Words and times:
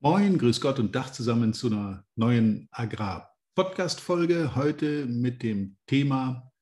Moin, 0.00 0.36
grüß 0.36 0.60
Gott 0.60 0.78
und 0.78 0.94
Dach 0.94 1.10
zusammen 1.10 1.54
zu 1.54 1.68
einer 1.68 2.04
neuen 2.16 2.68
Agrar-Podcast-Folge. 2.70 4.54
Heute 4.54 5.06
mit 5.06 5.42
dem 5.42 5.78
Thema 5.86 6.52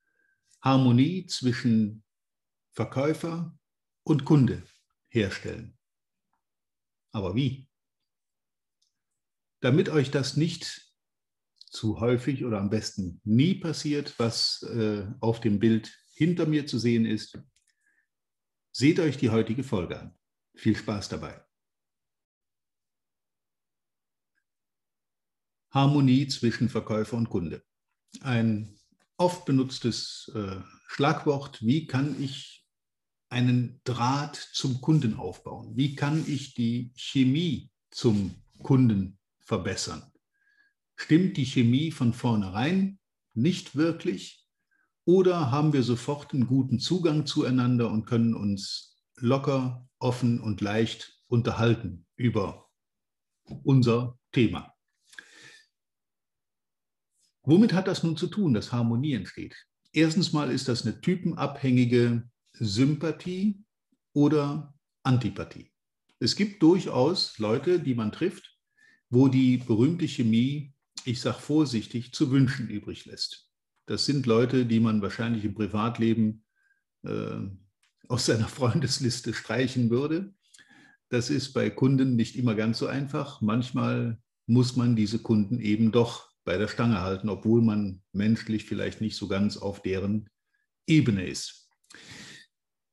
Harmonie 0.62 1.26
zwischen 1.26 2.04
Verkäufer 2.70 3.58
und 4.04 4.24
Kunde 4.24 4.62
herstellen. 5.08 5.76
Aber 7.10 7.34
wie? 7.34 7.68
Damit 9.60 9.88
euch 9.88 10.12
das 10.12 10.36
nicht 10.36 10.94
zu 11.66 11.98
häufig 11.98 12.44
oder 12.44 12.60
am 12.60 12.70
besten 12.70 13.20
nie 13.24 13.56
passiert, 13.56 14.16
was 14.16 14.62
äh, 14.62 15.08
auf 15.18 15.40
dem 15.40 15.58
Bild 15.58 15.92
hinter 16.14 16.46
mir 16.46 16.68
zu 16.68 16.78
sehen 16.78 17.04
ist, 17.04 17.36
seht 18.70 19.00
euch 19.00 19.16
die 19.16 19.30
heutige 19.30 19.64
Folge 19.64 19.98
an. 19.98 20.16
Viel 20.54 20.76
Spaß 20.76 21.08
dabei. 21.08 21.44
Harmonie 25.74 26.28
zwischen 26.28 26.68
Verkäufer 26.68 27.16
und 27.16 27.28
Kunde. 27.28 27.62
Ein 28.20 28.78
oft 29.16 29.44
benutztes 29.44 30.30
äh, 30.34 30.56
Schlagwort, 30.86 31.60
wie 31.66 31.86
kann 31.86 32.22
ich 32.22 32.64
einen 33.28 33.80
Draht 33.82 34.36
zum 34.36 34.80
Kunden 34.80 35.16
aufbauen? 35.16 35.76
Wie 35.76 35.96
kann 35.96 36.24
ich 36.28 36.54
die 36.54 36.92
Chemie 36.94 37.70
zum 37.90 38.36
Kunden 38.62 39.18
verbessern? 39.40 40.12
Stimmt 40.94 41.36
die 41.36 41.46
Chemie 41.46 41.90
von 41.90 42.12
vornherein 42.12 43.00
nicht 43.34 43.74
wirklich? 43.74 44.46
Oder 45.04 45.50
haben 45.50 45.72
wir 45.72 45.82
sofort 45.82 46.32
einen 46.32 46.46
guten 46.46 46.78
Zugang 46.78 47.26
zueinander 47.26 47.90
und 47.90 48.06
können 48.06 48.34
uns 48.34 49.02
locker, 49.16 49.88
offen 49.98 50.40
und 50.40 50.60
leicht 50.60 51.20
unterhalten 51.26 52.06
über 52.14 52.70
unser 53.64 54.18
Thema? 54.30 54.73
Womit 57.44 57.74
hat 57.74 57.88
das 57.88 58.02
nun 58.02 58.16
zu 58.16 58.26
tun, 58.26 58.54
dass 58.54 58.72
Harmonie 58.72 59.12
entsteht? 59.12 59.54
Erstens 59.92 60.32
mal 60.32 60.50
ist 60.50 60.68
das 60.68 60.84
eine 60.84 61.00
typenabhängige 61.00 62.28
Sympathie 62.54 63.62
oder 64.12 64.74
Antipathie. 65.02 65.70
Es 66.18 66.36
gibt 66.36 66.62
durchaus 66.62 67.38
Leute, 67.38 67.80
die 67.80 67.94
man 67.94 68.12
trifft, 68.12 68.58
wo 69.10 69.28
die 69.28 69.58
berühmte 69.58 70.08
Chemie, 70.08 70.72
ich 71.04 71.20
sage 71.20 71.38
vorsichtig, 71.38 72.12
zu 72.12 72.30
wünschen 72.30 72.68
übrig 72.68 73.04
lässt. 73.04 73.50
Das 73.86 74.06
sind 74.06 74.24
Leute, 74.24 74.64
die 74.64 74.80
man 74.80 75.02
wahrscheinlich 75.02 75.44
im 75.44 75.54
Privatleben 75.54 76.44
äh, 77.02 77.40
aus 78.08 78.26
seiner 78.26 78.48
Freundesliste 78.48 79.34
streichen 79.34 79.90
würde. 79.90 80.34
Das 81.10 81.28
ist 81.28 81.52
bei 81.52 81.68
Kunden 81.68 82.16
nicht 82.16 82.36
immer 82.36 82.54
ganz 82.54 82.78
so 82.78 82.86
einfach. 82.86 83.42
Manchmal 83.42 84.18
muss 84.46 84.76
man 84.76 84.96
diese 84.96 85.18
Kunden 85.18 85.60
eben 85.60 85.92
doch 85.92 86.33
bei 86.44 86.58
der 86.58 86.68
Stange 86.68 87.00
halten, 87.00 87.28
obwohl 87.28 87.62
man 87.62 88.02
menschlich 88.12 88.64
vielleicht 88.64 89.00
nicht 89.00 89.16
so 89.16 89.28
ganz 89.28 89.56
auf 89.56 89.82
deren 89.82 90.28
Ebene 90.86 91.26
ist. 91.26 91.68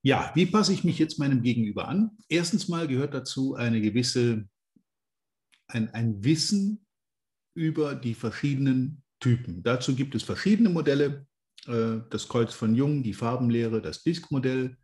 Ja, 0.03 0.31
wie 0.33 0.45
passe 0.45 0.73
ich 0.73 0.83
mich 0.83 0.97
jetzt 0.97 1.19
meinem 1.19 1.43
Gegenüber 1.43 1.87
an? 1.87 2.11
Erstens 2.27 2.67
mal 2.67 2.87
gehört 2.87 3.13
dazu 3.13 3.55
eine 3.55 3.81
gewisse, 3.81 4.49
ein, 5.67 5.89
ein 5.89 6.23
Wissen 6.23 6.85
über 7.53 7.93
die 7.93 8.15
verschiedenen 8.15 9.03
Typen. 9.19 9.61
Dazu 9.61 9.95
gibt 9.95 10.15
es 10.15 10.23
verschiedene 10.23 10.69
Modelle, 10.69 11.27
äh, 11.67 11.97
das 12.09 12.27
Kreuz 12.27 12.53
von 12.53 12.73
Jung, 12.73 13.03
die 13.03 13.13
Farbenlehre, 13.13 13.81
das 13.81 14.01
Disk-Modell. 14.01 14.77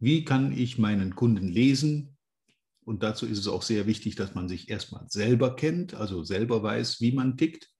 Wie 0.00 0.24
kann 0.24 0.50
ich 0.50 0.78
meinen 0.78 1.14
Kunden 1.14 1.48
lesen? 1.48 2.16
Und 2.84 3.04
dazu 3.04 3.26
ist 3.26 3.38
es 3.38 3.46
auch 3.46 3.62
sehr 3.62 3.86
wichtig, 3.86 4.16
dass 4.16 4.34
man 4.34 4.48
sich 4.48 4.68
erstmal 4.68 5.08
selber 5.08 5.54
kennt, 5.54 5.94
also 5.94 6.24
selber 6.24 6.62
weiß, 6.62 7.00
wie 7.00 7.12
man 7.12 7.36
tickt 7.36 7.70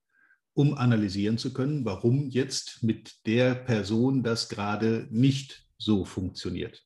um 0.54 0.74
analysieren 0.74 1.38
zu 1.38 1.52
können, 1.52 1.84
warum 1.84 2.28
jetzt 2.28 2.82
mit 2.82 3.26
der 3.26 3.54
Person 3.54 4.22
das 4.22 4.48
gerade 4.48 5.06
nicht 5.10 5.66
so 5.78 6.04
funktioniert. 6.04 6.84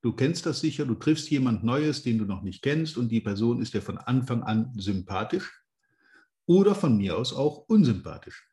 Du 0.00 0.12
kennst 0.12 0.46
das 0.46 0.60
sicher, 0.60 0.86
du 0.86 0.94
triffst 0.94 1.28
jemand 1.30 1.64
Neues, 1.64 2.02
den 2.02 2.18
du 2.18 2.24
noch 2.24 2.42
nicht 2.42 2.62
kennst 2.62 2.96
und 2.96 3.10
die 3.10 3.20
Person 3.20 3.60
ist 3.60 3.74
dir 3.74 3.82
von 3.82 3.98
Anfang 3.98 4.42
an 4.42 4.72
sympathisch 4.76 5.62
oder 6.46 6.74
von 6.74 6.96
mir 6.96 7.16
aus 7.16 7.32
auch 7.32 7.68
unsympathisch. 7.68 8.48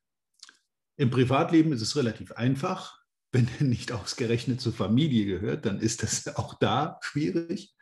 Im 0.98 1.12
Privatleben 1.12 1.72
ist 1.72 1.82
es 1.82 1.96
relativ 1.96 2.32
einfach. 2.32 3.00
Wenn 3.32 3.48
er 3.60 3.66
nicht 3.66 3.92
ausgerechnet 3.92 4.62
zur 4.62 4.74
Familie 4.74 5.26
gehört, 5.26 5.66
dann 5.66 5.80
ist 5.80 6.04
das 6.04 6.28
auch 6.36 6.56
da 6.56 7.00
schwierig. 7.02 7.76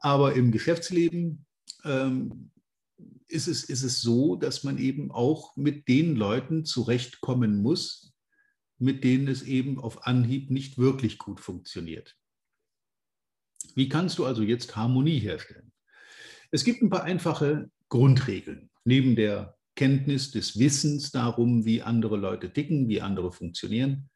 Aber 0.00 0.34
im 0.34 0.50
Geschäftsleben 0.50 1.46
ähm, 1.84 2.50
ist 3.28 3.48
es, 3.48 3.64
ist 3.64 3.82
es 3.82 4.00
so, 4.00 4.36
dass 4.36 4.64
man 4.64 4.78
eben 4.78 5.10
auch 5.10 5.56
mit 5.56 5.88
den 5.88 6.16
Leuten 6.16 6.64
zurechtkommen 6.64 7.62
muss, 7.62 8.14
mit 8.78 9.04
denen 9.04 9.28
es 9.28 9.42
eben 9.42 9.78
auf 9.78 10.06
Anhieb 10.06 10.50
nicht 10.50 10.78
wirklich 10.78 11.18
gut 11.18 11.40
funktioniert. 11.40 12.16
Wie 13.74 13.88
kannst 13.88 14.18
du 14.18 14.24
also 14.24 14.42
jetzt 14.42 14.76
Harmonie 14.76 15.18
herstellen? 15.18 15.72
Es 16.50 16.64
gibt 16.64 16.82
ein 16.82 16.90
paar 16.90 17.04
einfache 17.04 17.70
Grundregeln. 17.88 18.70
Neben 18.84 19.16
der 19.16 19.56
Kenntnis 19.74 20.30
des 20.30 20.58
Wissens 20.58 21.10
darum, 21.10 21.64
wie 21.64 21.82
andere 21.82 22.16
Leute 22.16 22.52
ticken, 22.52 22.88
wie 22.88 23.00
andere 23.00 23.32
funktionieren 23.32 24.08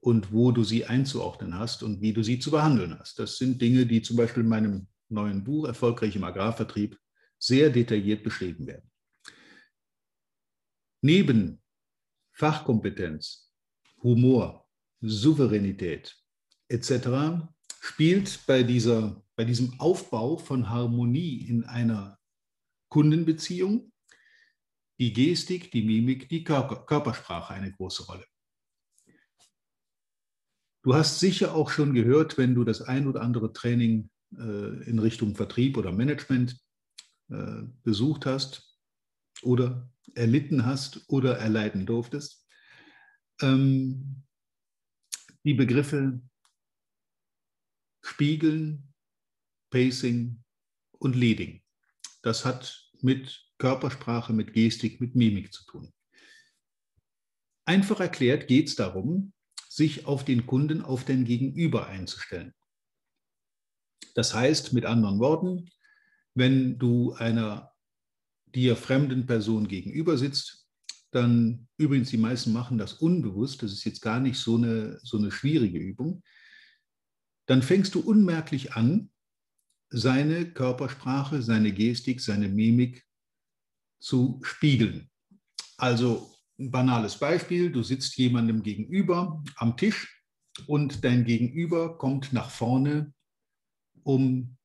und 0.00 0.32
wo 0.32 0.52
du 0.52 0.64
sie 0.64 0.86
einzuordnen 0.86 1.58
hast 1.58 1.82
und 1.82 2.00
wie 2.00 2.12
du 2.12 2.22
sie 2.22 2.38
zu 2.38 2.50
behandeln 2.50 2.98
hast. 2.98 3.18
Das 3.18 3.36
sind 3.38 3.60
Dinge, 3.60 3.86
die 3.86 4.02
zum 4.02 4.16
Beispiel 4.16 4.42
in 4.42 4.48
meinem 4.48 4.86
neuen 5.08 5.44
Buch 5.44 5.66
Erfolgreich 5.66 6.16
im 6.16 6.24
Agrarvertrieb 6.24 6.98
sehr 7.40 7.70
detailliert 7.70 8.22
beschrieben 8.22 8.66
werden. 8.66 8.90
Neben 11.02 11.62
Fachkompetenz, 12.32 13.50
Humor, 14.02 14.68
Souveränität 15.00 16.16
etc. 16.68 17.44
spielt 17.80 18.46
bei, 18.46 18.62
dieser, 18.62 19.22
bei 19.34 19.44
diesem 19.44 19.80
Aufbau 19.80 20.36
von 20.36 20.68
Harmonie 20.68 21.46
in 21.48 21.64
einer 21.64 22.18
Kundenbeziehung 22.90 23.92
die 24.98 25.14
Gestik, 25.14 25.70
die 25.70 25.82
Mimik, 25.82 26.28
die 26.28 26.44
Körpersprache 26.44 27.54
eine 27.54 27.72
große 27.72 28.04
Rolle. 28.04 28.26
Du 30.82 30.94
hast 30.94 31.20
sicher 31.20 31.54
auch 31.54 31.70
schon 31.70 31.94
gehört, 31.94 32.36
wenn 32.36 32.54
du 32.54 32.64
das 32.64 32.82
ein 32.82 33.06
oder 33.06 33.22
andere 33.22 33.52
Training 33.52 34.10
äh, 34.36 34.82
in 34.84 34.98
Richtung 34.98 35.34
Vertrieb 35.34 35.76
oder 35.76 35.92
Management 35.92 36.58
äh, 37.30 37.62
besucht 37.82 38.26
hast 38.26 38.78
oder 39.42 39.90
erlitten 40.14 40.66
hast 40.66 41.08
oder 41.08 41.38
erleiden 41.38 41.86
durftest. 41.86 42.46
Ähm, 43.40 44.24
die 45.44 45.54
Begriffe 45.54 46.20
Spiegeln, 48.02 48.92
Pacing 49.70 50.42
und 50.98 51.14
Leading. 51.14 51.62
Das 52.22 52.44
hat 52.44 52.90
mit 53.00 53.46
Körpersprache, 53.58 54.32
mit 54.32 54.52
Gestik, 54.52 55.00
mit 55.00 55.14
Mimik 55.14 55.52
zu 55.52 55.64
tun. 55.64 55.92
Einfach 57.64 58.00
erklärt 58.00 58.48
geht 58.48 58.68
es 58.68 58.74
darum, 58.74 59.32
sich 59.68 60.06
auf 60.06 60.24
den 60.24 60.46
Kunden, 60.46 60.82
auf 60.82 61.04
den 61.04 61.24
Gegenüber 61.24 61.86
einzustellen. 61.86 62.52
Das 64.14 64.34
heißt 64.34 64.72
mit 64.72 64.84
anderen 64.84 65.20
Worten, 65.20 65.70
wenn 66.34 66.78
du 66.78 67.12
einer 67.14 67.72
dir 68.46 68.76
fremden 68.76 69.26
Person 69.26 69.68
gegenüber 69.68 70.18
sitzt, 70.18 70.66
dann 71.10 71.68
übrigens 71.76 72.10
die 72.10 72.18
meisten 72.18 72.52
machen 72.52 72.78
das 72.78 72.94
unbewusst, 72.94 73.62
das 73.62 73.72
ist 73.72 73.84
jetzt 73.84 74.00
gar 74.00 74.20
nicht 74.20 74.38
so 74.38 74.56
eine, 74.56 74.98
so 75.02 75.18
eine 75.18 75.30
schwierige 75.30 75.78
Übung, 75.78 76.22
dann 77.46 77.62
fängst 77.62 77.94
du 77.94 78.00
unmerklich 78.00 78.74
an, 78.74 79.10
seine 79.92 80.52
Körpersprache, 80.52 81.42
seine 81.42 81.72
Gestik, 81.72 82.20
seine 82.20 82.48
Mimik 82.48 83.04
zu 84.00 84.40
spiegeln. 84.44 85.10
Also 85.76 86.32
ein 86.60 86.70
banales 86.70 87.18
Beispiel, 87.18 87.72
du 87.72 87.82
sitzt 87.82 88.16
jemandem 88.16 88.62
gegenüber 88.62 89.42
am 89.56 89.76
Tisch 89.76 90.22
und 90.66 91.04
dein 91.04 91.24
Gegenüber 91.24 91.98
kommt 91.98 92.32
nach 92.32 92.50
vorne, 92.50 93.12
um 94.04 94.56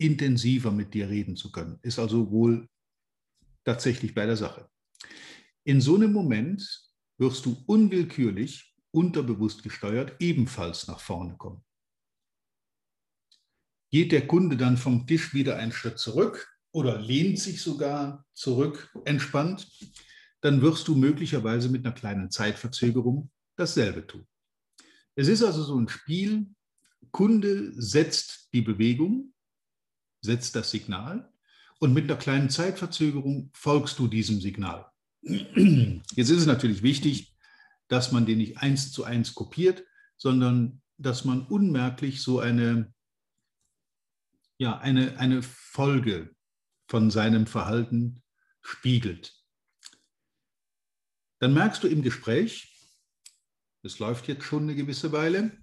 intensiver 0.00 0.72
mit 0.72 0.94
dir 0.94 1.08
reden 1.08 1.36
zu 1.36 1.52
können. 1.52 1.78
Ist 1.82 1.98
also 1.98 2.30
wohl 2.30 2.68
tatsächlich 3.64 4.14
bei 4.14 4.26
der 4.26 4.36
Sache. 4.36 4.68
In 5.64 5.80
so 5.80 5.94
einem 5.94 6.12
Moment 6.12 6.90
wirst 7.18 7.44
du 7.44 7.62
unwillkürlich, 7.66 8.74
unterbewusst 8.92 9.62
gesteuert, 9.62 10.16
ebenfalls 10.18 10.88
nach 10.88 11.00
vorne 11.00 11.36
kommen. 11.36 11.62
Geht 13.90 14.12
der 14.12 14.26
Kunde 14.26 14.56
dann 14.56 14.76
vom 14.76 15.06
Tisch 15.06 15.34
wieder 15.34 15.56
einen 15.56 15.72
Schritt 15.72 15.98
zurück 15.98 16.48
oder 16.72 17.00
lehnt 17.00 17.38
sich 17.38 17.60
sogar 17.60 18.24
zurück 18.32 18.92
entspannt, 19.04 19.68
dann 20.40 20.62
wirst 20.62 20.88
du 20.88 20.94
möglicherweise 20.94 21.68
mit 21.68 21.84
einer 21.84 21.94
kleinen 21.94 22.30
Zeitverzögerung 22.30 23.30
dasselbe 23.56 24.06
tun. 24.06 24.26
Es 25.14 25.28
ist 25.28 25.42
also 25.42 25.62
so 25.62 25.78
ein 25.78 25.88
Spiel, 25.88 26.46
Kunde 27.10 27.72
setzt 27.74 28.48
die 28.52 28.62
Bewegung 28.62 29.34
setzt 30.20 30.56
das 30.56 30.70
Signal 30.70 31.32
und 31.78 31.94
mit 31.94 32.04
einer 32.04 32.18
kleinen 32.18 32.50
Zeitverzögerung 32.50 33.50
folgst 33.54 33.98
du 33.98 34.06
diesem 34.06 34.40
Signal. 34.40 34.90
Jetzt 35.22 36.30
ist 36.30 36.40
es 36.40 36.46
natürlich 36.46 36.82
wichtig, 36.82 37.34
dass 37.88 38.12
man 38.12 38.26
den 38.26 38.38
nicht 38.38 38.58
eins 38.58 38.92
zu 38.92 39.04
eins 39.04 39.34
kopiert, 39.34 39.84
sondern 40.16 40.82
dass 40.98 41.24
man 41.24 41.46
unmerklich 41.46 42.22
so 42.22 42.40
eine, 42.40 42.92
ja, 44.58 44.78
eine, 44.78 45.18
eine 45.18 45.42
Folge 45.42 46.34
von 46.88 47.10
seinem 47.10 47.46
Verhalten 47.46 48.22
spiegelt. 48.62 49.34
Dann 51.38 51.54
merkst 51.54 51.82
du 51.82 51.88
im 51.88 52.02
Gespräch, 52.02 52.76
es 53.82 53.98
läuft 53.98 54.28
jetzt 54.28 54.44
schon 54.44 54.64
eine 54.64 54.74
gewisse 54.74 55.12
Weile, 55.12 55.56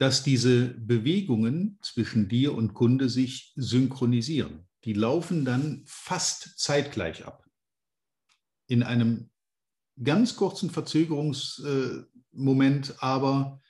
dass 0.00 0.22
diese 0.22 0.68
Bewegungen 0.68 1.78
zwischen 1.82 2.26
dir 2.26 2.54
und 2.54 2.72
Kunde 2.72 3.10
sich 3.10 3.52
synchronisieren. 3.54 4.66
Die 4.84 4.94
laufen 4.94 5.44
dann 5.44 5.82
fast 5.84 6.58
zeitgleich 6.58 7.26
ab. 7.26 7.46
In 8.66 8.82
einem 8.82 9.30
ganz 10.02 10.36
kurzen 10.36 10.70
Verzögerungsmoment, 10.70 13.02
aber 13.02 13.60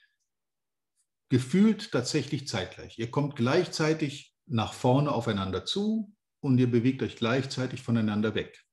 gefühlt 1.27 1.91
tatsächlich 1.91 2.47
zeitgleich. 2.47 2.97
Ihr 2.97 3.11
kommt 3.11 3.35
gleichzeitig 3.35 4.33
nach 4.45 4.71
vorne 4.71 5.11
aufeinander 5.11 5.65
zu 5.65 6.15
und 6.39 6.57
ihr 6.59 6.71
bewegt 6.71 7.03
euch 7.03 7.17
gleichzeitig 7.17 7.81
voneinander 7.81 8.35
weg. 8.35 8.65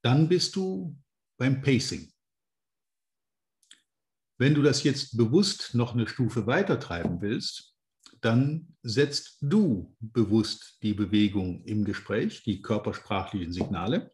Dann 0.00 0.30
bist 0.30 0.56
du 0.56 0.98
beim 1.36 1.60
Pacing. 1.60 2.10
Wenn 4.38 4.54
du 4.54 4.62
das 4.62 4.82
jetzt 4.82 5.16
bewusst 5.16 5.74
noch 5.74 5.94
eine 5.94 6.08
Stufe 6.08 6.46
weiter 6.46 6.80
treiben 6.80 7.20
willst, 7.20 7.72
dann 8.20 8.74
setzt 8.82 9.38
du 9.40 9.96
bewusst 10.00 10.78
die 10.82 10.94
Bewegung 10.94 11.64
im 11.64 11.84
Gespräch, 11.84 12.42
die 12.44 12.62
körpersprachlichen 12.62 13.52
Signale. 13.52 14.10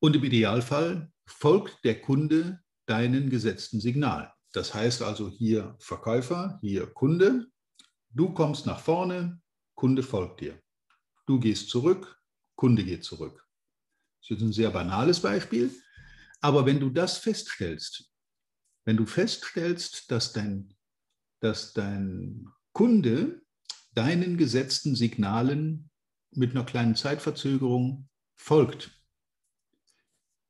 Und 0.00 0.16
im 0.16 0.24
Idealfall 0.24 1.12
folgt 1.26 1.84
der 1.84 2.00
Kunde 2.00 2.60
deinen 2.86 3.28
gesetzten 3.28 3.80
Signal. 3.80 4.32
Das 4.52 4.74
heißt 4.74 5.02
also 5.02 5.28
hier 5.28 5.76
Verkäufer, 5.78 6.58
hier 6.62 6.86
Kunde. 6.86 7.46
Du 8.10 8.32
kommst 8.32 8.66
nach 8.66 8.80
vorne, 8.80 9.40
Kunde 9.74 10.02
folgt 10.02 10.40
dir. 10.40 10.60
Du 11.26 11.38
gehst 11.38 11.70
zurück, 11.70 12.20
Kunde 12.56 12.84
geht 12.84 13.04
zurück. 13.04 13.46
Das 14.20 14.24
ist 14.24 14.30
jetzt 14.30 14.42
ein 14.42 14.52
sehr 14.52 14.70
banales 14.70 15.20
Beispiel, 15.20 15.70
aber 16.40 16.66
wenn 16.66 16.80
du 16.80 16.90
das 16.90 17.18
feststellst, 17.18 18.10
wenn 18.84 18.96
du 18.96 19.06
feststellst, 19.06 20.10
dass 20.10 20.32
dein, 20.32 20.74
dass 21.40 21.72
dein 21.72 22.48
Kunde 22.72 23.42
deinen 23.92 24.36
gesetzten 24.36 24.94
Signalen 24.94 25.90
mit 26.32 26.52
einer 26.52 26.64
kleinen 26.64 26.94
Zeitverzögerung 26.94 28.08
folgt, 28.36 28.90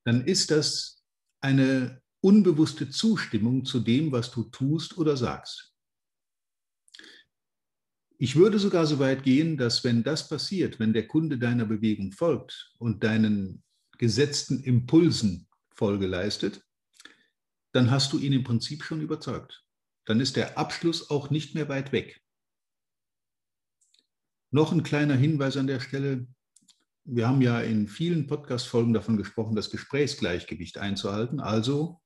dann 0.04 0.24
ist 0.24 0.50
das 0.50 1.04
eine 1.40 2.02
unbewusste 2.20 2.90
Zustimmung 2.90 3.64
zu 3.64 3.80
dem, 3.80 4.12
was 4.12 4.30
du 4.30 4.44
tust 4.44 4.98
oder 4.98 5.16
sagst. 5.16 5.74
Ich 8.18 8.36
würde 8.36 8.58
sogar 8.58 8.86
so 8.86 8.98
weit 8.98 9.22
gehen, 9.22 9.56
dass 9.56 9.82
wenn 9.82 10.02
das 10.02 10.28
passiert, 10.28 10.78
wenn 10.78 10.92
der 10.92 11.06
Kunde 11.06 11.38
deiner 11.38 11.64
Bewegung 11.64 12.12
folgt 12.12 12.74
und 12.78 13.02
deinen 13.02 13.62
gesetzten 13.96 14.62
Impulsen 14.62 15.48
Folge 15.80 16.06
leistet, 16.06 16.62
dann 17.72 17.90
hast 17.90 18.12
du 18.12 18.18
ihn 18.18 18.34
im 18.34 18.44
Prinzip 18.44 18.84
schon 18.84 19.00
überzeugt. 19.00 19.64
Dann 20.04 20.20
ist 20.20 20.36
der 20.36 20.58
Abschluss 20.58 21.08
auch 21.08 21.30
nicht 21.30 21.54
mehr 21.54 21.70
weit 21.70 21.90
weg. 21.90 22.20
Noch 24.50 24.72
ein 24.72 24.82
kleiner 24.82 25.14
Hinweis 25.14 25.56
an 25.56 25.66
der 25.66 25.80
Stelle. 25.80 26.26
Wir 27.04 27.26
haben 27.26 27.40
ja 27.40 27.62
in 27.62 27.88
vielen 27.88 28.26
Podcast-Folgen 28.26 28.92
davon 28.92 29.16
gesprochen, 29.16 29.56
das 29.56 29.70
Gesprächsgleichgewicht 29.70 30.76
einzuhalten. 30.76 31.40
Also 31.40 32.02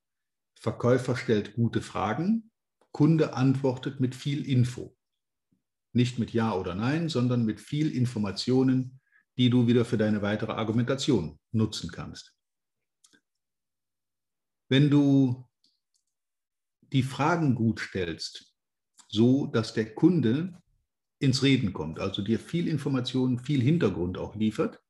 Verkäufer 0.60 1.16
stellt 1.16 1.54
gute 1.54 1.82
Fragen, 1.82 2.52
Kunde 2.92 3.34
antwortet 3.34 3.98
mit 3.98 4.14
viel 4.14 4.48
Info. 4.48 4.96
Nicht 5.92 6.20
mit 6.20 6.32
Ja 6.32 6.54
oder 6.54 6.76
Nein, 6.76 7.08
sondern 7.08 7.44
mit 7.44 7.60
viel 7.60 7.90
Informationen, 7.90 9.00
die 9.36 9.50
du 9.50 9.66
wieder 9.66 9.84
für 9.84 9.98
deine 9.98 10.22
weitere 10.22 10.52
Argumentation 10.52 11.40
nutzen 11.50 11.90
kannst. 11.90 12.34
Wenn 14.68 14.90
du 14.90 15.46
die 16.92 17.02
Fragen 17.02 17.54
gut 17.54 17.80
stellst, 17.80 18.54
so 19.08 19.46
dass 19.46 19.74
der 19.74 19.94
Kunde 19.94 20.60
ins 21.18 21.42
Reden 21.42 21.72
kommt, 21.72 21.98
also 21.98 22.22
dir 22.22 22.38
viel 22.38 22.68
Information, 22.68 23.38
viel 23.38 23.62
Hintergrund 23.62 24.18
auch 24.18 24.34
liefert, 24.34 24.80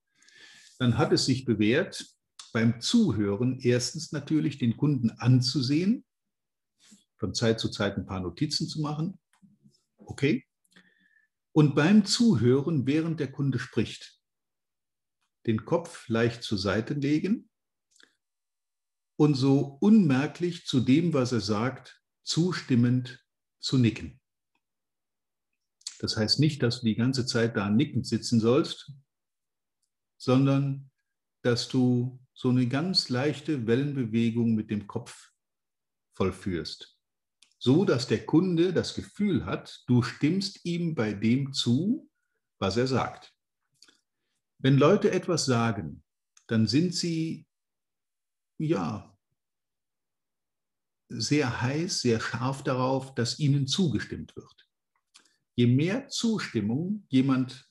dann 0.79 0.99
hat 0.99 1.13
es 1.13 1.25
sich 1.27 1.45
bewährt, 1.45 2.07
beim 2.53 2.81
Zuhören 2.81 3.59
erstens 3.61 4.13
natürlich 4.13 4.59
den 4.59 4.77
Kunden 4.77 5.11
anzusehen, 5.11 6.05
von 7.17 7.35
Zeit 7.35 7.59
zu 7.59 7.69
Zeit 7.69 7.97
ein 7.97 8.07
paar 8.07 8.21
Notizen 8.21 8.69
zu 8.69 8.81
machen. 8.81 9.19
Okay. 9.97 10.47
Und 11.53 11.75
beim 11.75 12.05
Zuhören, 12.05 12.87
während 12.87 13.21
der 13.21 13.31
Kunde 13.31 13.59
spricht, 13.59 14.21
den 15.47 15.65
Kopf 15.65 16.09
leicht 16.09 16.43
zur 16.43 16.59
Seite 16.59 16.95
legen 16.95 17.51
und 19.17 19.35
so 19.35 19.79
unmerklich 19.81 20.67
zu 20.67 20.81
dem, 20.81 21.13
was 21.13 21.33
er 21.33 21.41
sagt, 21.41 22.03
zustimmend 22.23 23.25
zu 23.61 23.79
nicken. 23.79 24.21
Das 25.99 26.17
heißt 26.17 26.41
nicht, 26.41 26.63
dass 26.63 26.81
du 26.81 26.87
die 26.87 26.97
ganze 26.97 27.25
Zeit 27.25 27.57
da 27.57 27.71
nickend 27.71 28.07
sitzen 28.07 28.41
sollst, 28.41 28.93
sondern 30.19 30.91
dass 31.43 31.69
du 31.69 32.21
so 32.35 32.49
eine 32.49 32.67
ganz 32.67 33.09
leichte 33.09 33.67
Wellenbewegung 33.67 34.55
mit 34.55 34.71
dem 34.71 34.87
Kopf 34.87 35.31
vollführst. 36.15 36.99
So 37.59 37.85
dass 37.85 38.07
der 38.07 38.27
Kunde 38.27 38.73
das 38.73 38.95
Gefühl 38.95 39.47
hat, 39.47 39.83
du 39.87 40.03
stimmst 40.03 40.65
ihm 40.65 40.95
bei 40.95 41.15
dem 41.15 41.53
zu, 41.53 42.11
was 42.59 42.77
er 42.77 42.87
sagt. 42.87 43.33
Wenn 44.59 44.77
Leute 44.77 45.11
etwas 45.11 45.47
sagen, 45.47 46.03
dann 46.47 46.67
sind 46.67 46.95
sie 46.95 47.47
ja 48.59 49.15
sehr 51.09 51.61
heiß, 51.61 52.01
sehr 52.01 52.21
scharf 52.21 52.63
darauf, 52.63 53.15
dass 53.15 53.39
ihnen 53.39 53.67
zugestimmt 53.67 54.35
wird. 54.37 54.69
Je 55.55 55.67
mehr 55.67 56.09
Zustimmung 56.09 57.07
jemand 57.09 57.69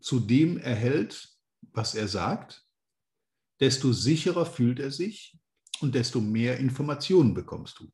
zu 0.00 0.20
dem 0.20 0.58
erhält, 0.58 1.28
was 1.72 1.94
er 1.94 2.08
sagt, 2.08 2.64
desto 3.60 3.92
sicherer 3.92 4.46
fühlt 4.46 4.78
er 4.78 4.90
sich 4.90 5.38
und 5.80 5.94
desto 5.94 6.20
mehr 6.20 6.58
Informationen 6.58 7.34
bekommst 7.34 7.78
du. 7.80 7.90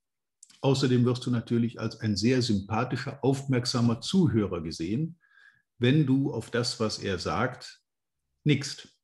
Außerdem 0.63 1.05
wirst 1.07 1.25
du 1.25 1.31
natürlich 1.31 1.81
als 1.81 2.01
ein 2.01 2.17
sehr 2.17 2.43
sympathischer, 2.43 3.23
aufmerksamer 3.25 4.01
Zuhörer 4.01 4.63
gesehen, 4.63 5.19
wenn 5.79 6.07
du 6.07 6.33
auf 6.33 6.51
das, 6.51 6.79
was 6.81 6.99
er 6.99 7.19
sagt, 7.19 7.83
nickst. 8.45 9.00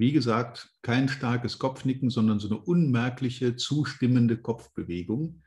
Wie 0.00 0.12
gesagt, 0.12 0.74
kein 0.80 1.10
starkes 1.10 1.58
Kopfnicken, 1.58 2.08
sondern 2.08 2.40
so 2.40 2.48
eine 2.48 2.58
unmerkliche, 2.58 3.56
zustimmende 3.56 4.38
Kopfbewegung, 4.38 5.42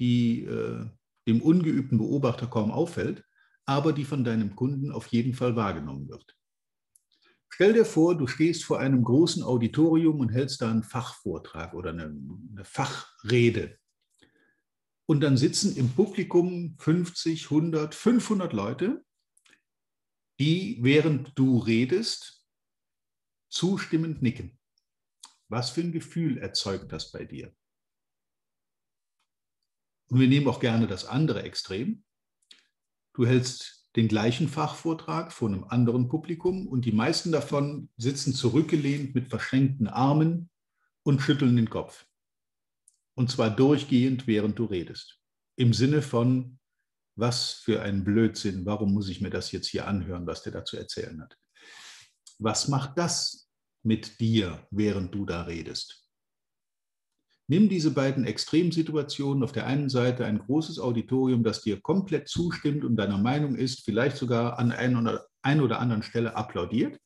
die 0.00 0.42
äh, 0.42 0.84
dem 1.28 1.40
ungeübten 1.40 1.98
Beobachter 1.98 2.48
kaum 2.48 2.72
auffällt, 2.72 3.24
aber 3.66 3.92
die 3.92 4.04
von 4.04 4.24
deinem 4.24 4.56
Kunden 4.56 4.90
auf 4.90 5.06
jeden 5.06 5.32
Fall 5.32 5.54
wahrgenommen 5.54 6.08
wird. 6.08 6.36
Stell 7.48 7.72
dir 7.72 7.84
vor, 7.84 8.18
du 8.18 8.26
stehst 8.26 8.64
vor 8.64 8.80
einem 8.80 9.04
großen 9.04 9.44
Auditorium 9.44 10.18
und 10.18 10.30
hältst 10.30 10.60
da 10.60 10.72
einen 10.72 10.82
Fachvortrag 10.82 11.72
oder 11.72 11.90
eine, 11.90 12.06
eine 12.06 12.64
Fachrede. 12.64 13.78
Und 15.06 15.20
dann 15.20 15.36
sitzen 15.36 15.76
im 15.76 15.90
Publikum 15.90 16.74
50, 16.80 17.44
100, 17.44 17.94
500 17.94 18.52
Leute, 18.52 19.04
die, 20.40 20.78
während 20.80 21.38
du 21.38 21.58
redest, 21.58 22.43
zustimmend 23.54 24.20
nicken. 24.20 24.58
Was 25.48 25.70
für 25.70 25.80
ein 25.80 25.92
Gefühl 25.92 26.38
erzeugt 26.38 26.90
das 26.92 27.12
bei 27.12 27.24
dir? 27.24 27.54
Und 30.08 30.20
wir 30.20 30.28
nehmen 30.28 30.48
auch 30.48 30.60
gerne 30.60 30.86
das 30.86 31.06
andere 31.06 31.42
Extrem. 31.42 32.04
Du 33.14 33.26
hältst 33.26 33.90
den 33.96 34.08
gleichen 34.08 34.48
Fachvortrag 34.48 35.32
vor 35.32 35.48
einem 35.48 35.64
anderen 35.64 36.08
Publikum 36.08 36.66
und 36.66 36.84
die 36.84 36.92
meisten 36.92 37.30
davon 37.30 37.88
sitzen 37.96 38.34
zurückgelehnt 38.34 39.14
mit 39.14 39.28
verschränkten 39.28 39.86
Armen 39.86 40.50
und 41.04 41.20
schütteln 41.20 41.54
den 41.54 41.70
Kopf. 41.70 42.06
Und 43.14 43.30
zwar 43.30 43.50
durchgehend, 43.50 44.26
während 44.26 44.58
du 44.58 44.64
redest. 44.64 45.20
Im 45.56 45.72
Sinne 45.72 46.02
von, 46.02 46.58
was 47.14 47.52
für 47.52 47.82
ein 47.82 48.02
Blödsinn, 48.02 48.66
warum 48.66 48.92
muss 48.92 49.08
ich 49.08 49.20
mir 49.20 49.30
das 49.30 49.52
jetzt 49.52 49.68
hier 49.68 49.86
anhören, 49.86 50.26
was 50.26 50.42
der 50.42 50.52
da 50.52 50.64
zu 50.64 50.76
erzählen 50.76 51.22
hat? 51.22 51.38
Was 52.38 52.68
macht 52.68 52.98
das 52.98 53.48
mit 53.82 54.20
dir, 54.20 54.66
während 54.70 55.14
du 55.14 55.24
da 55.24 55.42
redest? 55.42 56.04
Nimm 57.46 57.68
diese 57.68 57.90
beiden 57.90 58.24
Extremsituationen. 58.24 59.44
Auf 59.44 59.52
der 59.52 59.66
einen 59.66 59.90
Seite 59.90 60.24
ein 60.24 60.38
großes 60.38 60.78
Auditorium, 60.78 61.44
das 61.44 61.60
dir 61.60 61.80
komplett 61.80 62.28
zustimmt 62.28 62.84
und 62.84 62.96
deiner 62.96 63.18
Meinung 63.18 63.54
ist, 63.54 63.84
vielleicht 63.84 64.16
sogar 64.16 64.58
an 64.58 64.72
einer 64.72 65.26
ein 65.42 65.60
oder 65.60 65.78
anderen 65.78 66.02
Stelle 66.02 66.36
applaudiert. 66.36 66.98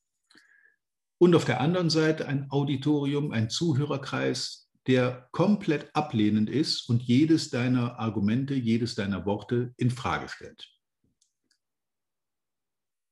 Und 1.21 1.35
auf 1.35 1.45
der 1.45 1.61
anderen 1.61 1.91
Seite 1.91 2.29
ein 2.29 2.47
Auditorium, 2.51 3.33
ein 3.33 3.51
Zuhörerkreis, 3.51 4.71
der 4.87 5.29
komplett 5.33 5.95
ablehnend 5.95 6.49
ist 6.49 6.89
und 6.89 7.03
jedes 7.03 7.51
deiner 7.51 7.99
Argumente, 7.99 8.55
jedes 8.55 8.95
deiner 8.95 9.27
Worte 9.27 9.75
in 9.77 9.91
Frage 9.91 10.29
stellt. 10.29 10.78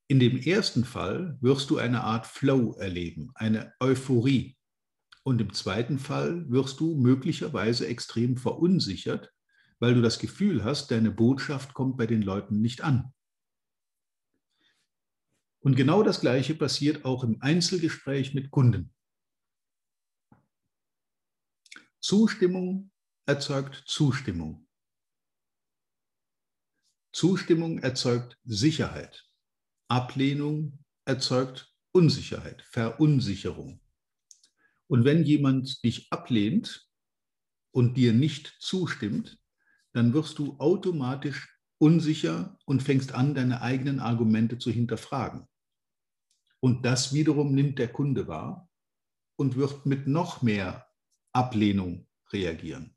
In 0.08 0.20
dem 0.20 0.36
ersten 0.36 0.84
Fall 0.84 1.36
wirst 1.40 1.70
du 1.70 1.78
eine 1.78 2.04
Art 2.04 2.26
Flow 2.26 2.74
erleben, 2.78 3.32
eine 3.34 3.72
Euphorie. 3.80 4.56
Und 5.24 5.40
im 5.40 5.52
zweiten 5.52 5.98
Fall 5.98 6.48
wirst 6.48 6.78
du 6.78 6.96
möglicherweise 6.96 7.88
extrem 7.88 8.36
verunsichert, 8.36 9.32
weil 9.80 9.94
du 9.94 10.02
das 10.02 10.20
Gefühl 10.20 10.62
hast, 10.62 10.92
deine 10.92 11.10
Botschaft 11.10 11.74
kommt 11.74 11.96
bei 11.96 12.06
den 12.06 12.22
Leuten 12.22 12.60
nicht 12.60 12.82
an. 12.82 13.12
Und 15.58 15.74
genau 15.74 16.04
das 16.04 16.20
Gleiche 16.20 16.54
passiert 16.54 17.04
auch 17.04 17.24
im 17.24 17.42
Einzelgespräch 17.42 18.34
mit 18.34 18.52
Kunden. 18.52 18.94
Zustimmung 21.98 22.92
erzeugt 23.26 23.82
Zustimmung. 23.86 24.68
Zustimmung 27.12 27.80
erzeugt 27.80 28.38
Sicherheit. 28.44 29.28
Ablehnung 29.88 30.78
erzeugt 31.04 31.72
Unsicherheit, 31.92 32.62
Verunsicherung. 32.62 33.80
Und 34.88 35.04
wenn 35.04 35.24
jemand 35.24 35.82
dich 35.84 36.12
ablehnt 36.12 36.88
und 37.72 37.96
dir 37.96 38.12
nicht 38.12 38.56
zustimmt, 38.60 39.38
dann 39.92 40.12
wirst 40.12 40.38
du 40.38 40.58
automatisch 40.58 41.56
unsicher 41.78 42.58
und 42.64 42.82
fängst 42.82 43.12
an, 43.12 43.34
deine 43.34 43.62
eigenen 43.62 44.00
Argumente 44.00 44.58
zu 44.58 44.70
hinterfragen. 44.70 45.46
Und 46.60 46.84
das 46.84 47.12
wiederum 47.12 47.54
nimmt 47.54 47.78
der 47.78 47.92
Kunde 47.92 48.28
wahr 48.28 48.68
und 49.36 49.56
wird 49.56 49.86
mit 49.86 50.06
noch 50.06 50.42
mehr 50.42 50.86
Ablehnung 51.32 52.06
reagieren. 52.32 52.96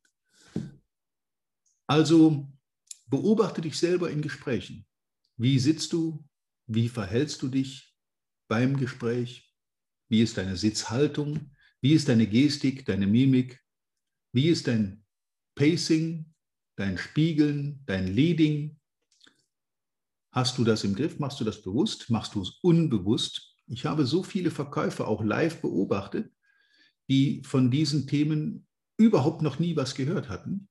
Also 1.88 2.48
beobachte 3.08 3.62
dich 3.62 3.77
selber 3.77 4.12
in 4.12 4.22
Gesprächen. 4.22 4.86
Wie 5.38 5.60
sitzt 5.60 5.93
du? 5.93 6.28
Wie 6.72 6.88
verhältst 6.88 7.42
du 7.42 7.48
dich 7.48 7.96
beim 8.48 8.78
Gespräch? 8.78 9.52
Wie 10.08 10.22
ist 10.22 10.38
deine 10.38 10.56
Sitzhaltung? 10.56 11.56
Wie 11.82 11.94
ist 11.94 12.10
deine 12.10 12.28
Gestik, 12.28 12.86
deine 12.86 13.08
Mimik? 13.08 13.60
Wie 14.34 14.50
ist 14.50 14.68
dein 14.68 15.04
Pacing, 15.56 16.32
dein 16.76 17.00
Spiegeln, 17.00 17.82
dein 17.88 18.06
Leading? 18.06 18.80
Hast 20.32 20.60
du 20.60 20.64
das 20.64 20.84
im 20.84 20.94
Griff? 20.94 21.18
Machst 21.18 21.40
du 21.40 21.44
das 21.44 21.60
bewusst? 21.64 22.12
Machst 22.12 22.36
du 22.36 22.44
es 22.44 22.60
unbewusst? 22.62 23.56
Ich 23.66 23.88
habe 23.88 24.06
so 24.06 24.22
viele 24.22 24.52
Verkäufer 24.52 25.08
auch 25.08 25.24
live 25.24 25.62
beobachtet, 25.62 26.32
die 27.10 27.42
von 27.46 27.72
diesen 27.72 28.06
Themen 28.06 28.68
überhaupt 28.96 29.42
noch 29.42 29.58
nie 29.58 29.76
was 29.76 29.96
gehört 29.96 30.30
hatten, 30.30 30.70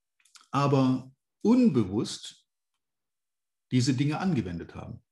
aber 0.53 1.11
unbewusst 1.43 2.47
diese 3.73 3.95
Dinge 3.95 4.21
angewendet 4.21 4.77
haben. 4.77 5.03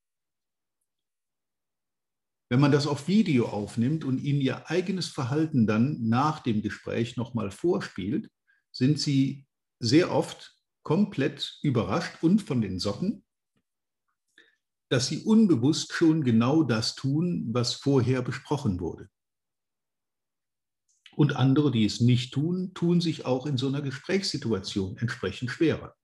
Wenn 2.48 2.60
man 2.60 2.70
das 2.70 2.86
auf 2.86 3.08
Video 3.08 3.48
aufnimmt 3.48 4.04
und 4.04 4.18
ihnen 4.18 4.40
ihr 4.40 4.70
eigenes 4.70 5.08
Verhalten 5.08 5.66
dann 5.66 6.08
nach 6.08 6.40
dem 6.40 6.62
Gespräch 6.62 7.16
nochmal 7.16 7.50
vorspielt, 7.50 8.30
sind 8.72 9.00
sie 9.00 9.46
sehr 9.80 10.12
oft 10.12 10.54
komplett 10.82 11.58
überrascht 11.62 12.22
und 12.22 12.42
von 12.42 12.60
den 12.60 12.78
Socken, 12.78 13.24
dass 14.88 15.08
sie 15.08 15.24
unbewusst 15.24 15.92
schon 15.92 16.22
genau 16.22 16.62
das 16.62 16.94
tun, 16.94 17.48
was 17.52 17.74
vorher 17.74 18.22
besprochen 18.22 18.78
wurde. 18.78 19.08
Und 21.16 21.34
andere, 21.34 21.72
die 21.72 21.84
es 21.84 22.00
nicht 22.00 22.32
tun, 22.32 22.72
tun 22.74 23.00
sich 23.00 23.24
auch 23.24 23.46
in 23.46 23.56
so 23.56 23.66
einer 23.66 23.82
Gesprächssituation 23.82 24.96
entsprechend 24.98 25.50
schwerer. 25.50 25.96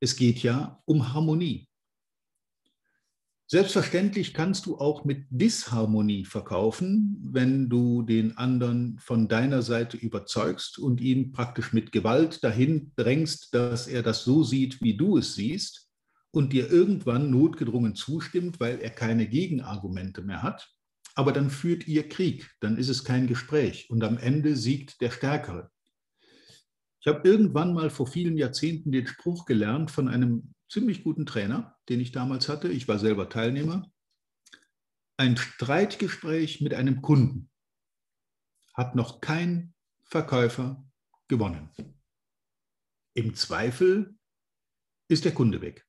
Es 0.00 0.14
geht 0.14 0.42
ja 0.42 0.80
um 0.84 1.12
Harmonie. 1.12 1.67
Selbstverständlich 3.50 4.34
kannst 4.34 4.66
du 4.66 4.76
auch 4.76 5.06
mit 5.06 5.24
Disharmonie 5.30 6.26
verkaufen, 6.26 7.16
wenn 7.32 7.70
du 7.70 8.02
den 8.02 8.36
anderen 8.36 8.98
von 8.98 9.26
deiner 9.26 9.62
Seite 9.62 9.96
überzeugst 9.96 10.78
und 10.78 11.00
ihn 11.00 11.32
praktisch 11.32 11.72
mit 11.72 11.90
Gewalt 11.90 12.44
dahin 12.44 12.92
drängst, 12.96 13.54
dass 13.54 13.86
er 13.86 14.02
das 14.02 14.22
so 14.22 14.42
sieht, 14.42 14.82
wie 14.82 14.98
du 14.98 15.16
es 15.16 15.34
siehst 15.34 15.88
und 16.30 16.52
dir 16.52 16.70
irgendwann 16.70 17.30
notgedrungen 17.30 17.94
zustimmt, 17.94 18.60
weil 18.60 18.80
er 18.80 18.90
keine 18.90 19.26
Gegenargumente 19.26 20.20
mehr 20.20 20.42
hat. 20.42 20.68
Aber 21.14 21.32
dann 21.32 21.48
führt 21.48 21.88
ihr 21.88 22.06
Krieg, 22.06 22.50
dann 22.60 22.76
ist 22.76 22.90
es 22.90 23.02
kein 23.02 23.26
Gespräch 23.26 23.88
und 23.88 24.04
am 24.04 24.18
Ende 24.18 24.56
siegt 24.56 25.00
der 25.00 25.10
Stärkere. 25.10 25.70
Ich 27.00 27.06
habe 27.06 27.26
irgendwann 27.26 27.72
mal 27.72 27.88
vor 27.88 28.08
vielen 28.08 28.36
Jahrzehnten 28.36 28.92
den 28.92 29.06
Spruch 29.06 29.46
gelernt 29.46 29.90
von 29.90 30.06
einem 30.06 30.52
ziemlich 30.68 31.02
guten 31.02 31.24
Trainer, 31.24 31.77
den 31.88 32.00
ich 32.00 32.12
damals 32.12 32.48
hatte. 32.48 32.68
Ich 32.68 32.88
war 32.88 32.98
selber 32.98 33.28
Teilnehmer. 33.28 33.90
Ein 35.16 35.36
Streitgespräch 35.36 36.60
mit 36.60 36.74
einem 36.74 37.02
Kunden 37.02 37.50
hat 38.74 38.94
noch 38.94 39.20
kein 39.20 39.74
Verkäufer 40.04 40.84
gewonnen. 41.26 41.70
Im 43.14 43.34
Zweifel 43.34 44.16
ist 45.08 45.24
der 45.24 45.34
Kunde 45.34 45.60
weg. 45.60 45.86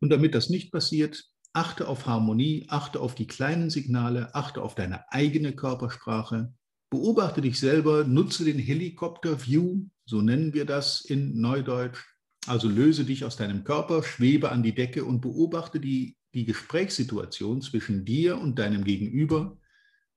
Und 0.00 0.10
damit 0.10 0.34
das 0.34 0.48
nicht 0.48 0.72
passiert, 0.72 1.22
achte 1.52 1.88
auf 1.88 2.06
Harmonie, 2.06 2.66
achte 2.68 3.00
auf 3.00 3.14
die 3.14 3.26
kleinen 3.26 3.68
Signale, 3.68 4.34
achte 4.34 4.62
auf 4.62 4.74
deine 4.74 5.10
eigene 5.12 5.54
Körpersprache, 5.54 6.54
beobachte 6.90 7.40
dich 7.40 7.58
selber, 7.58 8.04
nutze 8.04 8.44
den 8.44 8.58
Helikopter-View, 8.58 9.86
so 10.06 10.22
nennen 10.22 10.54
wir 10.54 10.64
das 10.64 11.00
in 11.00 11.40
Neudeutsch, 11.40 12.02
also 12.48 12.68
löse 12.68 13.04
dich 13.04 13.24
aus 13.24 13.36
deinem 13.36 13.64
Körper, 13.64 14.02
schwebe 14.02 14.50
an 14.50 14.62
die 14.62 14.74
Decke 14.74 15.04
und 15.04 15.20
beobachte 15.20 15.80
die, 15.80 16.16
die 16.34 16.44
Gesprächssituation 16.44 17.62
zwischen 17.62 18.04
dir 18.04 18.38
und 18.38 18.58
deinem 18.58 18.84
Gegenüber 18.84 19.58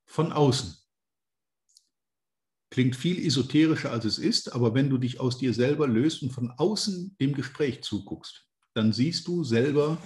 von 0.05 0.31
außen. 0.31 0.75
Klingt 2.69 2.95
viel 2.95 3.25
esoterischer, 3.25 3.91
als 3.91 4.05
es 4.05 4.17
ist, 4.17 4.53
aber 4.53 4.73
wenn 4.73 4.89
du 4.89 4.97
dich 4.97 5.19
aus 5.19 5.37
dir 5.37 5.53
selber 5.53 5.87
löst 5.87 6.23
und 6.23 6.31
von 6.31 6.51
außen 6.51 7.17
dem 7.19 7.33
Gespräch 7.33 7.83
zuguckst, 7.83 8.47
dann 8.73 8.93
siehst 8.93 9.27
du 9.27 9.43
selber 9.43 9.97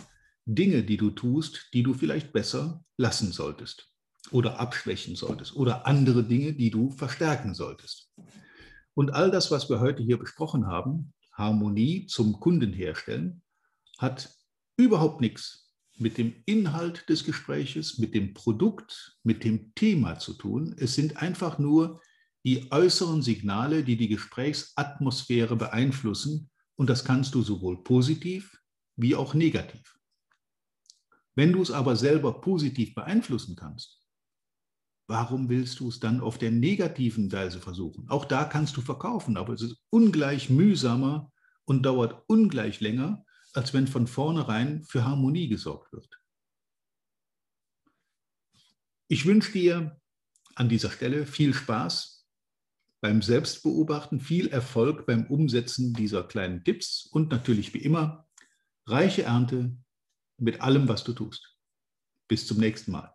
Dinge, 0.45 0.83
die 0.83 0.97
du 0.97 1.11
tust, 1.11 1.69
die 1.73 1.83
du 1.83 1.93
vielleicht 1.93 2.33
besser 2.33 2.83
lassen 2.97 3.31
solltest 3.31 3.91
oder 4.31 4.59
abschwächen 4.59 5.15
solltest 5.15 5.55
oder 5.55 5.85
andere 5.85 6.23
Dinge, 6.23 6.53
die 6.53 6.71
du 6.71 6.89
verstärken 6.89 7.53
solltest. 7.53 8.11
Und 8.95 9.11
all 9.11 9.29
das, 9.29 9.51
was 9.51 9.69
wir 9.69 9.79
heute 9.79 10.01
hier 10.03 10.17
besprochen 10.17 10.67
haben, 10.67 11.13
Harmonie 11.35 12.07
zum 12.07 12.39
Kunden 12.39 12.73
herstellen, 12.73 13.41
hat 13.97 14.33
überhaupt 14.77 15.21
nichts 15.21 15.73
mit 15.97 16.17
dem 16.17 16.33
Inhalt 16.45 17.07
des 17.09 17.23
Gespräches, 17.23 17.97
mit 17.97 18.13
dem 18.13 18.33
Produkt, 18.33 19.17
mit 19.23 19.43
dem 19.43 19.73
Thema 19.75 20.19
zu 20.19 20.33
tun. 20.33 20.75
Es 20.77 20.95
sind 20.95 21.17
einfach 21.17 21.57
nur 21.57 22.01
die 22.43 22.71
äußeren 22.71 23.21
Signale, 23.21 23.83
die 23.83 23.95
die 23.95 24.09
Gesprächsatmosphäre 24.09 25.55
beeinflussen. 25.55 26.49
Und 26.75 26.89
das 26.89 27.05
kannst 27.05 27.33
du 27.33 27.41
sowohl 27.41 27.83
positiv 27.83 28.61
wie 28.97 29.15
auch 29.15 29.33
negativ. 29.33 29.97
Wenn 31.35 31.51
du 31.51 31.61
es 31.61 31.71
aber 31.71 31.95
selber 31.95 32.41
positiv 32.41 32.93
beeinflussen 32.93 33.55
kannst, 33.55 34.04
warum 35.07 35.49
willst 35.49 35.79
du 35.79 35.89
es 35.89 35.99
dann 35.99 36.21
auf 36.21 36.37
der 36.37 36.51
negativen 36.51 37.31
Weise 37.31 37.59
versuchen? 37.59 38.09
Auch 38.09 38.25
da 38.25 38.45
kannst 38.45 38.75
du 38.77 38.81
verkaufen, 38.81 39.37
aber 39.37 39.53
es 39.53 39.61
ist 39.61 39.77
ungleich 39.89 40.49
mühsamer 40.49 41.31
und 41.65 41.83
dauert 41.83 42.23
ungleich 42.27 42.79
länger, 42.79 43.25
als 43.53 43.73
wenn 43.73 43.87
von 43.87 44.07
vornherein 44.07 44.83
für 44.83 45.05
Harmonie 45.05 45.47
gesorgt 45.47 45.93
wird. 45.93 46.09
Ich 49.07 49.25
wünsche 49.25 49.51
dir 49.51 49.99
an 50.55 50.69
dieser 50.69 50.89
Stelle 50.89 51.25
viel 51.25 51.53
Spaß 51.53 52.27
beim 53.01 53.21
Selbstbeobachten, 53.21 54.19
viel 54.19 54.47
Erfolg 54.47 55.05
beim 55.05 55.27
Umsetzen 55.27 55.93
dieser 55.93 56.23
kleinen 56.23 56.63
Tipps 56.63 57.05
und 57.05 57.29
natürlich 57.29 57.73
wie 57.73 57.83
immer 57.83 58.27
reiche 58.87 59.23
Ernte 59.23 59.77
mit 60.37 60.61
allem, 60.61 60.87
was 60.87 61.03
du 61.03 61.13
tust. 61.13 61.55
Bis 62.27 62.47
zum 62.47 62.57
nächsten 62.57 62.91
Mal. 62.91 63.14